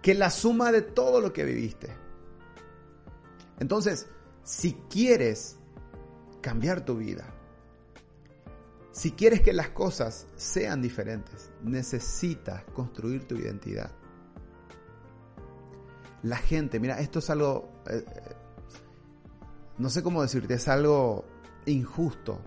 [0.02, 1.90] que la suma de todo lo que viviste.
[3.60, 4.08] Entonces,
[4.44, 5.58] si quieres
[6.42, 7.34] cambiar tu vida,
[8.92, 13.92] si quieres que las cosas sean diferentes, necesitas construir tu identidad.
[16.24, 18.36] La gente, mira, esto es algo, eh, eh,
[19.78, 21.26] no sé cómo decirte, es algo
[21.66, 22.42] injusto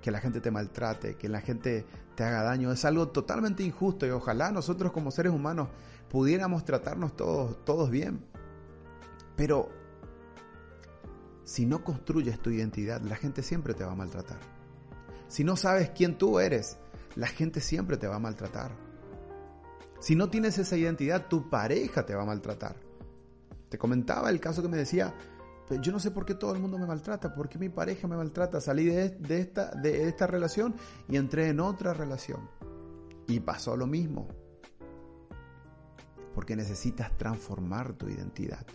[0.00, 1.84] que la gente te maltrate, que la gente
[2.14, 5.68] te haga daño, es algo totalmente injusto y ojalá nosotros como seres humanos
[6.08, 8.24] pudiéramos tratarnos todos, todos bien.
[9.36, 9.68] Pero
[11.44, 14.38] si no construyes tu identidad, la gente siempre te va a maltratar.
[15.28, 16.78] Si no sabes quién tú eres,
[17.14, 18.72] la gente siempre te va a maltratar.
[20.00, 22.87] Si no tienes esa identidad, tu pareja te va a maltratar.
[23.68, 25.14] Te comentaba el caso que me decía,
[25.80, 28.16] yo no sé por qué todo el mundo me maltrata, por qué mi pareja me
[28.16, 28.60] maltrata.
[28.60, 30.74] Salí de, esta, de esta relación
[31.08, 32.48] y entré en otra relación.
[33.26, 34.28] Y pasó lo mismo.
[36.34, 38.66] Porque necesitas transformar tu identidad.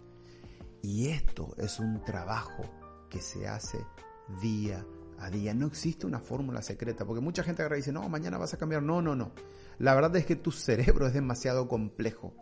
[0.81, 2.63] Y esto es un trabajo
[3.09, 3.79] que se hace
[4.41, 5.53] día a a día.
[5.53, 8.57] No existe una fórmula secreta, porque mucha gente agarra y dice, no, mañana vas a
[8.57, 8.83] cambiar.
[8.83, 9.31] No, no, no.
[9.79, 12.35] La verdad es que tu cerebro es demasiado complejo.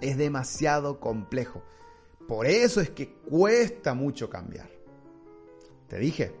[0.00, 1.62] Es demasiado complejo.
[2.28, 4.68] Por eso es que cuesta mucho cambiar.
[5.88, 6.34] Te dije,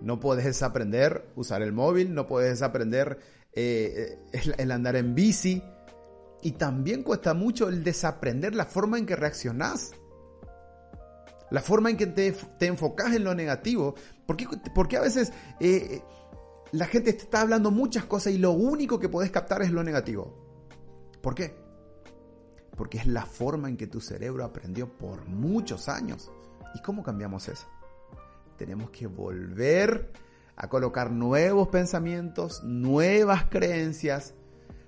[0.00, 3.18] no puedes aprender usar el móvil, no puedes aprender
[3.52, 4.18] eh,
[4.58, 5.62] el andar en bici.
[6.42, 9.92] Y también cuesta mucho el desaprender la forma en que reaccionás
[11.50, 12.34] la forma en que te,
[12.66, 13.94] enfocas en lo negativo.
[14.26, 16.02] Porque, porque a veces eh,
[16.72, 20.34] la gente está hablando muchas cosas y lo único que podés captar es lo negativo.
[21.22, 21.56] ¿Por qué?
[22.76, 26.30] Porque es la forma en que tu cerebro aprendió por muchos años.
[26.74, 27.66] ¿Y cómo cambiamos eso?
[28.56, 30.12] Tenemos que volver
[30.56, 34.34] a colocar nuevos pensamientos, nuevas creencias,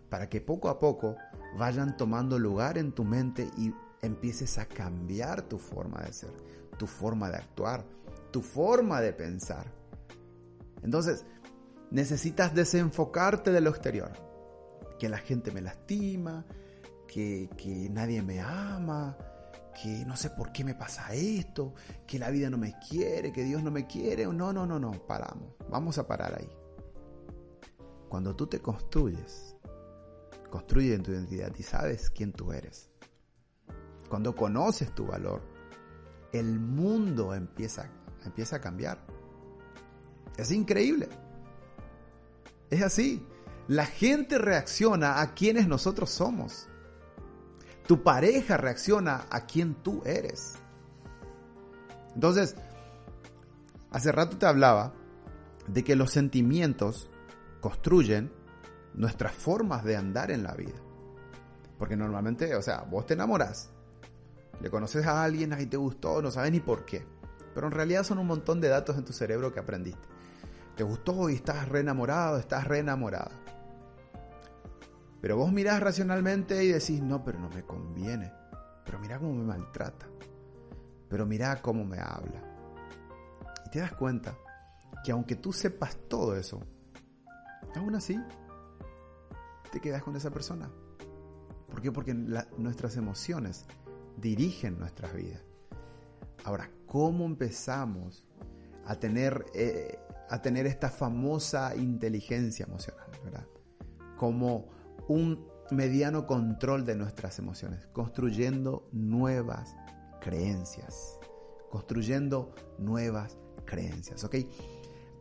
[0.08, 1.16] para que poco a poco
[1.56, 3.72] vayan tomando lugar en tu mente y
[4.02, 6.32] empieces a cambiar tu forma de ser,
[6.78, 7.84] tu forma de actuar,
[8.30, 9.66] tu forma de pensar.
[10.82, 11.24] Entonces,
[11.90, 14.12] necesitas desenfocarte de lo exterior.
[14.98, 16.44] Que la gente me lastima,
[17.12, 19.16] que, que nadie me ama,
[19.74, 21.74] que no sé por qué me pasa esto,
[22.06, 24.26] que la vida no me quiere, que Dios no me quiere.
[24.26, 25.54] No, no, no, no, paramos.
[25.68, 26.50] Vamos a parar ahí.
[28.08, 29.56] Cuando tú te construyes,
[30.50, 32.88] construyes tu identidad y sabes quién tú eres
[34.08, 35.42] cuando conoces tu valor,
[36.32, 37.90] el mundo empieza,
[38.24, 38.98] empieza a cambiar.
[40.36, 41.08] Es increíble.
[42.70, 43.24] Es así.
[43.66, 46.67] La gente reacciona a quienes nosotros somos.
[47.88, 50.56] Tu pareja reacciona a quien tú eres.
[52.14, 52.54] Entonces,
[53.90, 54.92] hace rato te hablaba
[55.66, 57.10] de que los sentimientos
[57.62, 58.30] construyen
[58.92, 60.76] nuestras formas de andar en la vida.
[61.78, 63.70] Porque normalmente, o sea, vos te enamorás,
[64.60, 67.06] le conoces a alguien, ahí te gustó, no sabes ni por qué.
[67.54, 70.06] Pero en realidad son un montón de datos en tu cerebro que aprendiste.
[70.76, 73.30] Te gustó y estás re enamorado, estás re enamorada.
[75.20, 78.32] Pero vos mirás racionalmente y decís, no, pero no me conviene.
[78.84, 80.06] Pero mira cómo me maltrata.
[81.08, 82.42] Pero mira cómo me habla.
[83.66, 84.36] Y te das cuenta
[85.02, 86.60] que aunque tú sepas todo eso,
[87.74, 88.18] aún así
[89.72, 90.70] te quedas con esa persona.
[91.68, 91.92] ¿Por qué?
[91.92, 93.66] Porque nuestras emociones
[94.16, 95.42] dirigen nuestras vidas.
[96.44, 98.24] Ahora, ¿cómo empezamos
[98.86, 99.98] a tener, eh,
[100.30, 103.10] a tener esta famosa inteligencia emocional?
[103.24, 103.46] ¿verdad?
[104.16, 104.77] Como
[105.08, 109.74] un mediano control de nuestras emociones, construyendo nuevas
[110.20, 111.18] creencias,
[111.70, 114.36] construyendo nuevas creencias, ¿ok?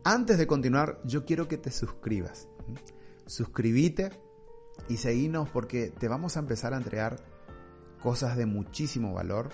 [0.04, 2.48] Antes de continuar, yo quiero que te suscribas.
[3.26, 4.10] Suscríbete
[4.88, 7.16] y seguinos porque te vamos a empezar a entregar
[8.02, 9.50] cosas de muchísimo valor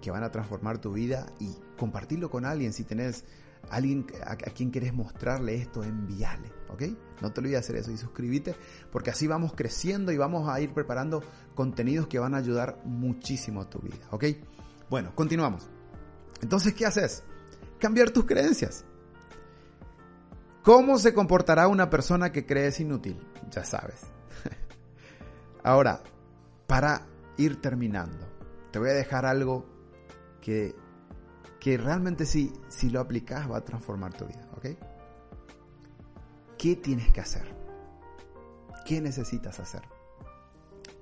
[0.00, 2.72] que van a transformar tu vida y compartirlo con alguien.
[2.72, 3.24] Si tenés
[3.70, 6.82] alguien a, quien querés mostrarle esto, envíale, ¿ok?
[7.20, 8.54] No te olvides hacer eso y suscríbete
[8.90, 11.22] porque así vamos creciendo y vamos a ir preparando
[11.54, 14.24] contenidos que van a ayudar muchísimo a tu vida, ¿ok?
[14.88, 15.68] Bueno, continuamos.
[16.42, 17.24] Entonces, ¿qué haces?
[17.78, 18.84] Cambiar tus creencias.
[20.62, 23.20] ¿Cómo se comportará una persona que crees inútil?
[23.50, 24.00] Ya sabes.
[25.62, 26.02] Ahora,
[26.66, 28.26] para ir terminando,
[28.72, 29.64] te voy a dejar algo
[30.40, 30.74] que,
[31.66, 34.66] que realmente si, si lo aplicas va a transformar tu vida, ¿ok?
[36.56, 37.42] ¿Qué tienes que hacer?
[38.84, 39.82] ¿Qué necesitas hacer?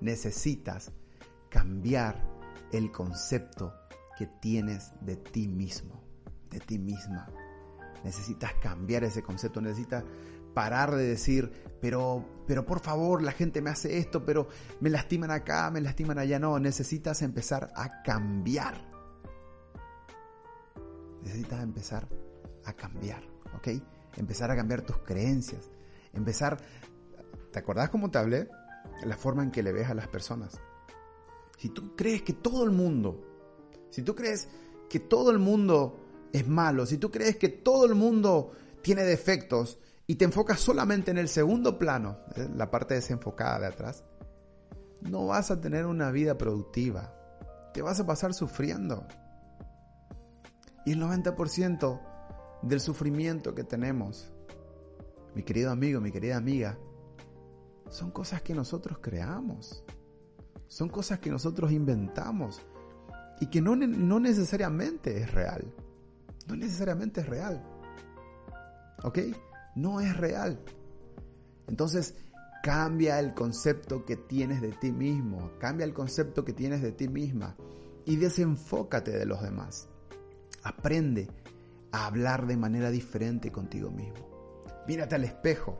[0.01, 0.91] Necesitas
[1.51, 2.19] cambiar
[2.73, 3.75] el concepto
[4.17, 6.03] que tienes de ti mismo,
[6.49, 7.29] de ti misma.
[8.03, 10.03] Necesitas cambiar ese concepto, necesitas
[10.55, 14.49] parar de decir, pero, pero por favor, la gente me hace esto, pero
[14.81, 16.39] me lastiman acá, me lastiman allá.
[16.39, 18.94] No, necesitas empezar a cambiar.
[21.35, 22.09] Necesitas empezar
[22.65, 23.21] a cambiar,
[23.57, 23.69] ¿ok?
[24.17, 25.69] Empezar a cambiar tus creencias.
[26.13, 26.57] Empezar,
[27.51, 28.49] ¿te acordás cómo te hablé?
[29.05, 30.61] La forma en que le ves a las personas.
[31.59, 33.21] Si tú crees que todo el mundo,
[33.91, 34.47] si tú crees
[34.89, 35.99] que todo el mundo
[36.33, 41.11] es malo, si tú crees que todo el mundo tiene defectos, y te enfocas solamente
[41.11, 44.05] en el segundo plano, eh, la parte desenfocada de atrás,
[45.01, 47.13] no vas a tener una vida productiva.
[47.73, 49.05] Te vas a pasar sufriendo.
[50.85, 52.01] Y el 90%
[52.63, 54.33] del sufrimiento que tenemos,
[55.35, 56.79] mi querido amigo, mi querida amiga,
[57.89, 59.85] son cosas que nosotros creamos.
[60.67, 62.61] Son cosas que nosotros inventamos.
[63.41, 65.65] Y que no, no necesariamente es real.
[66.47, 67.63] No necesariamente es real.
[69.03, 69.19] ¿Ok?
[69.75, 70.59] no es real.
[71.67, 72.15] Entonces,
[72.63, 77.09] cambia el concepto que tienes de ti mismo, cambia el concepto que tienes de ti
[77.09, 77.57] misma
[78.05, 79.89] y desenfócate de los demás.
[80.65, 81.29] Aprende
[81.93, 84.65] a hablar de manera diferente contigo mismo.
[84.89, 85.79] Mírate al espejo.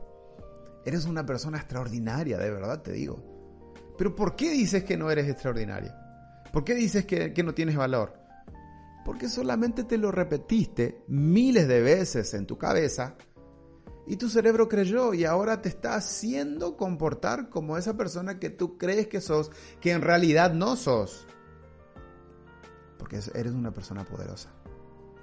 [0.85, 3.35] Eres una persona extraordinaria, de verdad te digo.
[3.97, 5.95] Pero ¿por qué dices que no eres extraordinaria?
[6.51, 8.13] ¿Por qué dices que, no tienes valor?
[9.03, 13.15] Porque solamente te lo repetiste miles de veces en tu cabeza
[14.07, 18.77] y tu cerebro creyó y ahora te está haciendo comportar como esa persona que tú
[18.77, 21.27] crees que sos, que en realidad no sos.
[22.97, 24.54] Porque eres una persona poderosa.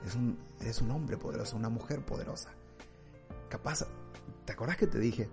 [0.03, 0.39] Eres un,
[0.83, 2.51] un hombre poderoso, una mujer poderosa.
[3.49, 3.87] Capaz,
[4.45, 5.29] ¿te acordás que te dije?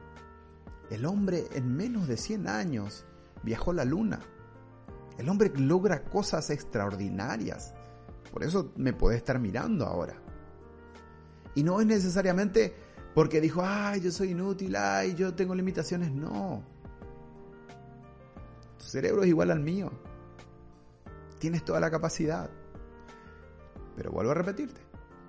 [0.90, 3.06] El hombre en menos de 100 años
[3.44, 4.20] viajó la luna.
[5.18, 7.74] El hombre logra cosas extraordinarias.
[8.32, 10.16] Por eso me puede estar mirando ahora.
[11.56, 12.74] Y no es necesariamente
[13.14, 16.12] porque dijo, ay, yo soy inútil, ay, yo tengo limitaciones.
[16.12, 16.64] No.
[18.78, 19.92] Tu cerebro es igual al mío.
[21.40, 22.50] Tienes toda la capacidad.
[24.00, 24.80] Pero vuelvo a repetirte,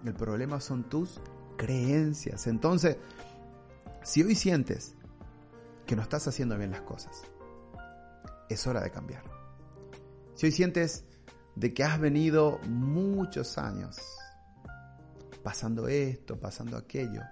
[0.04, 1.20] el problema son tus
[1.56, 2.46] creencias.
[2.46, 2.98] Entonces,
[4.04, 4.94] si hoy sientes
[5.84, 7.24] que no estás haciendo bien las cosas,
[8.48, 9.24] es hora de cambiar.
[10.34, 11.04] Si hoy sientes
[11.56, 13.98] de que has venido muchos años
[15.42, 17.22] pasando esto, pasando aquello,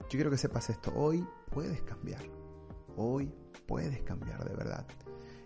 [0.00, 2.24] yo quiero que sepas esto, hoy puedes cambiar,
[2.96, 3.32] hoy
[3.68, 4.84] puedes cambiar de verdad.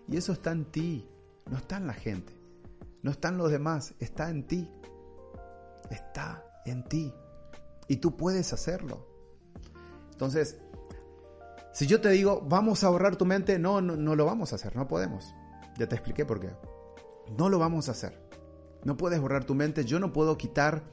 [0.07, 1.07] Y eso está en ti,
[1.45, 2.35] no está en la gente,
[3.03, 4.71] no está en los demás, está en ti,
[5.91, 7.13] está en ti.
[7.87, 9.05] Y tú puedes hacerlo.
[10.11, 10.57] Entonces,
[11.73, 14.55] si yo te digo, vamos a ahorrar tu mente, no, no, no lo vamos a
[14.55, 15.35] hacer, no podemos.
[15.77, 16.49] Ya te expliqué por qué.
[17.37, 18.23] No lo vamos a hacer.
[18.83, 20.83] No puedes borrar tu mente, yo no puedo quitar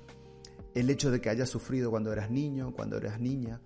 [0.74, 3.60] el hecho de que hayas sufrido cuando eras niño, cuando eras niña.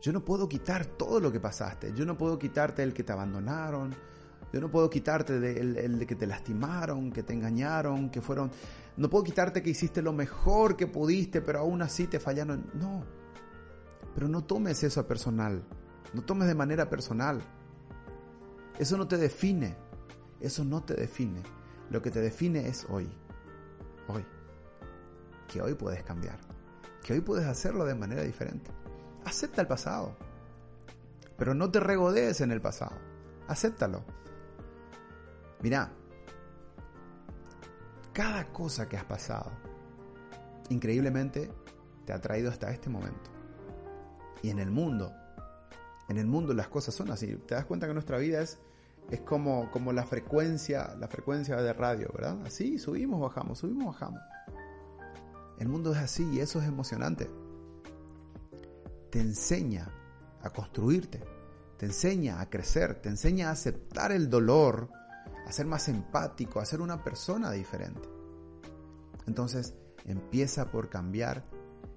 [0.00, 1.92] Yo no puedo quitar todo lo que pasaste.
[1.94, 3.94] Yo no puedo quitarte el que te abandonaron.
[4.52, 8.50] Yo no puedo quitarte el, de que te lastimaron, que te engañaron, que fueron...
[8.96, 12.70] No puedo quitarte que hiciste lo mejor que pudiste, pero aún así te fallaron.
[12.74, 13.04] No.
[14.14, 15.64] Pero no tomes eso a personal.
[16.12, 17.42] No tomes de manera personal.
[18.78, 19.76] Eso no te define.
[20.40, 21.42] Eso no te define.
[21.90, 23.08] Lo que te define es hoy.
[24.06, 24.24] Hoy.
[25.48, 26.38] Que hoy puedes cambiar.
[27.02, 28.70] Que hoy puedes hacerlo de manera diferente.
[29.24, 30.16] Acepta el pasado.
[31.36, 32.96] Pero no te regodees en el pasado.
[33.48, 34.04] Acéptalo.
[35.64, 35.90] Mira,
[38.12, 39.50] cada cosa que has pasado,
[40.68, 41.50] increíblemente,
[42.04, 43.30] te ha traído hasta este momento.
[44.42, 45.12] Y en el mundo,
[46.08, 47.34] en el mundo las cosas son así.
[47.48, 48.60] Te das cuenta que nuestra vida es,
[49.10, 52.38] es como, como la frecuencia, la frecuencia de radio, ¿verdad?
[52.46, 54.20] Así, subimos, bajamos, subimos, bajamos.
[55.58, 57.28] El mundo es así y eso es emocionante
[59.14, 59.88] te enseña
[60.42, 61.22] a construirte,
[61.76, 64.90] te enseña a crecer, te enseña a aceptar el dolor,
[65.46, 68.08] a ser más empático, a ser una persona diferente.
[69.26, 69.74] Entonces
[70.06, 71.44] empieza por cambiar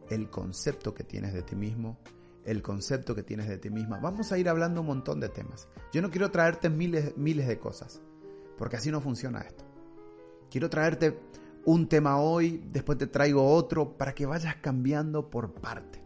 [0.10, 2.00] el concepto que tienes de ti mismo,
[2.46, 4.00] el concepto que tienes de ti misma.
[4.00, 5.68] Vamos a ir hablando un montón de temas.
[5.92, 8.02] Yo no quiero traerte miles, miles de cosas,
[8.58, 9.66] porque así no funciona esto.
[10.50, 11.20] Quiero traerte
[11.66, 16.02] un tema hoy, después te traigo otro, para que vayas cambiando por parte.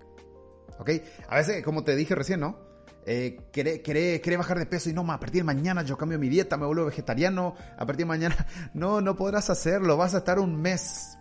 [0.80, 0.90] ¿ok?
[1.30, 2.71] A veces, como te dije recién, ¿no?
[3.06, 6.58] Eh, quiere, bajar de peso y no, a partir de mañana yo cambio mi dieta,
[6.58, 10.62] me vuelvo vegetariano, a partir de mañana, no, no podrás hacerlo, vas a estar un
[10.62, 11.18] mes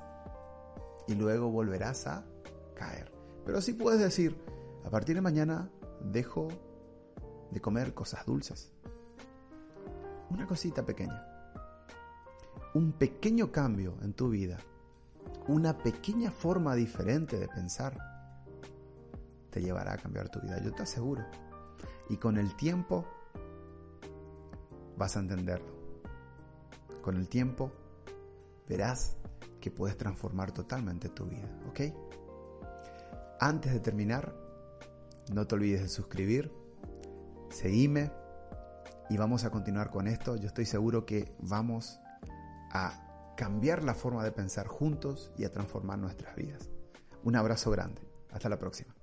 [1.08, 2.24] y luego volverás a
[2.74, 3.10] caer.
[3.44, 4.36] Pero sí puedes decir,
[4.84, 5.70] a partir de mañana
[6.00, 6.48] dejo
[7.50, 8.72] de comer cosas dulces.
[10.28, 11.26] Una cosita pequeña.
[12.74, 14.58] Un pequeño cambio en tu vida.
[15.48, 17.96] Una pequeña forma diferente de pensar
[19.50, 21.24] te llevará a cambiar tu vida, yo te aseguro.
[22.10, 23.06] Y con el tiempo
[24.98, 25.72] vas a entenderlo.
[27.00, 27.72] Con el tiempo
[28.68, 29.16] verás
[29.60, 31.80] que puedes transformar totalmente tu vida, ¿ok?
[33.40, 34.34] Antes de terminar,
[35.32, 36.52] no te olvides de suscribir,
[37.50, 38.10] seguime
[39.08, 40.36] y vamos a continuar con esto.
[40.36, 42.00] Yo estoy seguro que vamos
[42.70, 46.68] a cambiar la forma de pensar juntos y a transformar nuestras vidas.
[47.24, 48.02] Un abrazo grande.
[48.30, 48.99] Hasta la próxima.